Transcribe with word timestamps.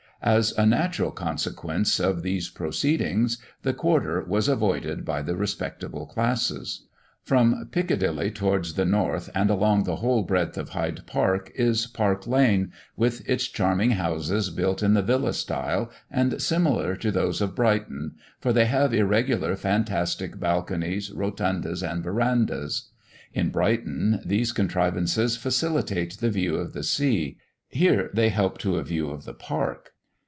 As 0.23 0.51
a 0.55 0.67
natural 0.67 1.09
consequence 1.09 1.99
of 1.99 2.21
these 2.21 2.47
proceedings, 2.51 3.39
the 3.63 3.73
quarter 3.73 4.23
was 4.23 4.47
avoided 4.47 5.03
by 5.03 5.23
the 5.23 5.35
respectable 5.35 6.05
classes. 6.05 6.85
From 7.23 7.67
Piccadilly 7.71 8.29
towards 8.29 8.75
the 8.75 8.85
north, 8.85 9.31
and 9.33 9.49
along 9.49 9.83
the 9.85 9.95
whole 9.95 10.21
breadth 10.21 10.59
of 10.59 10.69
Hyde 10.69 11.07
park 11.07 11.51
is 11.55 11.87
Park 11.87 12.27
lane, 12.27 12.71
with 12.95 13.27
its 13.27 13.47
charming 13.47 13.91
houses 13.97 14.51
built 14.51 14.83
in 14.83 14.93
the 14.93 15.01
villa 15.01 15.33
style, 15.33 15.89
and 16.11 16.39
similar 16.39 16.95
to 16.97 17.09
those 17.09 17.41
of 17.41 17.55
Brighton, 17.55 18.11
for 18.39 18.53
they 18.53 18.65
have 18.65 18.93
irregular 18.93 19.55
fantastic 19.55 20.39
balconies, 20.39 21.11
rotundas, 21.11 21.81
and 21.81 22.03
verandahs. 22.03 22.91
In 23.33 23.49
Brighton 23.49 24.21
these 24.23 24.51
contrivances 24.51 25.35
facilitate 25.35 26.19
the 26.19 26.29
view 26.29 26.57
of 26.57 26.73
the 26.73 26.83
sea; 26.83 27.37
here 27.69 28.11
they 28.13 28.29
help 28.29 28.59
to 28.59 28.75
a 28.75 28.83
view 28.83 29.09
of 29.09 29.25
the 29.25 29.33
park. 29.33 29.87